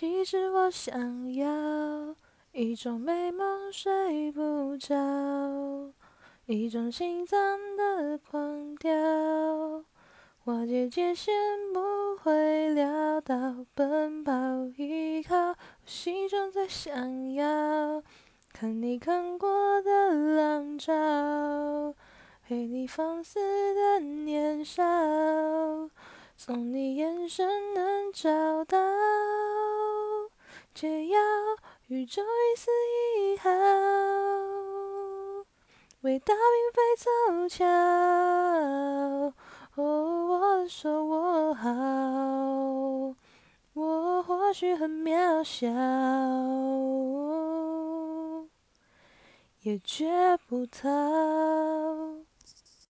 [0.00, 2.16] 其实我想要
[2.52, 4.96] 一种美梦睡不着，
[6.46, 7.38] 一种心脏
[7.76, 8.90] 的狂跳。
[10.44, 11.34] 瓦解界限
[11.74, 12.32] 不会
[12.74, 14.32] 潦倒，奔跑
[14.78, 18.02] 依靠，我心中最想要
[18.54, 21.94] 看你看过的浪潮，
[22.42, 23.38] 陪你放肆
[23.74, 24.82] 的年少，
[26.38, 28.78] 从你眼神能找到，
[31.90, 32.70] 宇宙一丝
[33.18, 33.50] 一毫，
[36.02, 37.66] 伟大并非凑巧。
[39.74, 39.82] 哦，
[40.28, 41.68] 我说我好，
[43.72, 45.66] 我或许很渺小，
[49.62, 50.88] 也绝不逃。